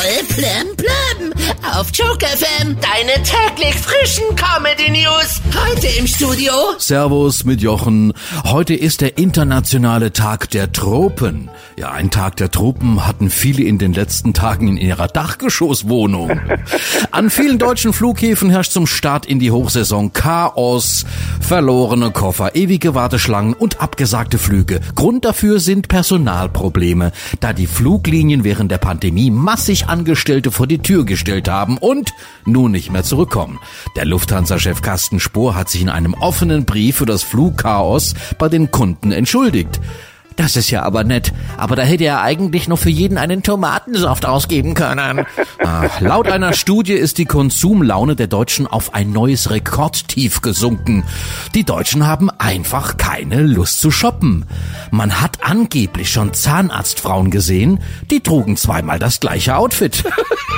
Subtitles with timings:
[0.00, 1.32] Voll plem plem.
[1.78, 2.76] Auf Joke FM.
[2.80, 5.42] Deine täglich frischen Comedy News.
[5.54, 6.52] Heute im Studio.
[6.78, 8.14] Servus mit Jochen.
[8.44, 11.50] Heute ist der internationale Tag der Tropen.
[11.76, 16.40] Ja, ein Tag der Tropen hatten viele in den letzten Tagen in ihrer Dachgeschosswohnung.
[17.10, 21.04] An vielen deutschen Flughäfen herrscht zum Start in die Hochsaison Chaos,
[21.40, 24.80] verlorene Koffer, ewige Warteschlangen und abgesagte Flüge.
[24.94, 31.04] Grund dafür sind Personalprobleme, da die Fluglinien während der Pandemie massig Angestellte vor die Tür
[31.04, 32.12] gestellt haben und
[32.46, 33.58] nun nicht mehr zurückkommen.
[33.96, 38.70] Der Lufthansa-Chef Carsten Spohr hat sich in einem offenen Brief für das Flugchaos bei den
[38.70, 39.80] Kunden entschuldigt.
[40.40, 41.34] Das ist ja aber nett.
[41.58, 45.26] Aber da hätte er eigentlich noch für jeden einen Tomatensaft ausgeben können.
[45.62, 51.04] Ah, laut einer Studie ist die Konsumlaune der Deutschen auf ein neues Rekordtief gesunken.
[51.54, 54.46] Die Deutschen haben einfach keine Lust zu shoppen.
[54.90, 57.80] Man hat angeblich schon Zahnarztfrauen gesehen,
[58.10, 60.04] die trugen zweimal das gleiche Outfit.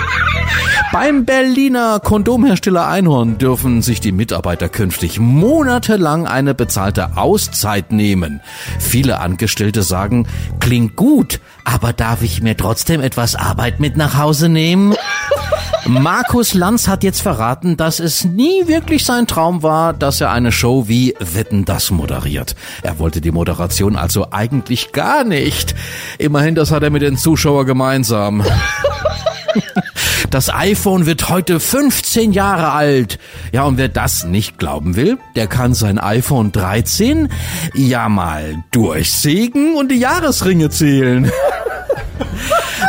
[0.92, 8.42] Beim Berliner Kondomhersteller Einhorn dürfen sich die Mitarbeiter künftig monatelang eine bezahlte Auszeit nehmen.
[8.78, 10.28] Viele Angestellte sagen,
[10.60, 14.94] klingt gut, aber darf ich mir trotzdem etwas Arbeit mit nach Hause nehmen?
[15.86, 20.52] Markus Lanz hat jetzt verraten, dass es nie wirklich sein Traum war, dass er eine
[20.52, 22.54] Show wie Wetten das moderiert.
[22.82, 25.74] Er wollte die Moderation also eigentlich gar nicht.
[26.18, 28.44] Immerhin, das hat er mit den Zuschauern gemeinsam.
[30.32, 33.18] Das iPhone wird heute 15 Jahre alt.
[33.52, 37.28] Ja, und wer das nicht glauben will, der kann sein iPhone 13
[37.74, 41.30] ja mal durchsägen und die Jahresringe zählen.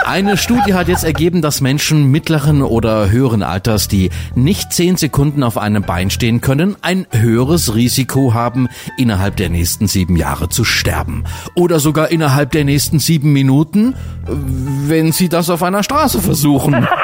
[0.05, 5.43] Eine Studie hat jetzt ergeben, dass Menschen mittleren oder höheren Alters, die nicht zehn Sekunden
[5.43, 10.63] auf einem Bein stehen können, ein höheres Risiko haben, innerhalb der nächsten sieben Jahre zu
[10.63, 11.23] sterben.
[11.55, 13.95] Oder sogar innerhalb der nächsten sieben Minuten,
[14.27, 16.87] wenn sie das auf einer Straße versuchen.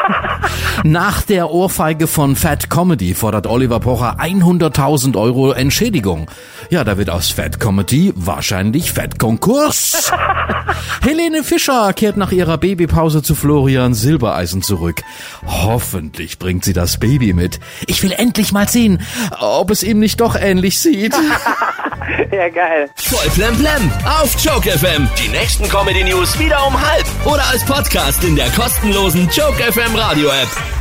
[0.83, 6.31] Nach der Ohrfeige von Fat Comedy fordert Oliver Pocher 100.000 Euro Entschädigung.
[6.69, 10.11] Ja, da wird aus Fat Comedy wahrscheinlich Fat Konkurs.
[11.01, 15.01] Helene Fischer kehrt nach ihrer Babypause zu Florian Silbereisen zurück.
[15.45, 17.59] Hoffentlich bringt sie das Baby mit.
[17.87, 19.01] Ich will endlich mal sehen,
[19.39, 21.13] ob es ihm nicht doch ähnlich sieht.
[22.39, 22.89] Ja, geil.
[22.95, 23.91] Voll plem plem.
[24.05, 25.09] Auf Joke FM.
[25.21, 27.05] Die nächsten Comedy News wieder um halb.
[27.25, 30.78] Oder als Podcast in der kostenlosen Joke FM Radio App.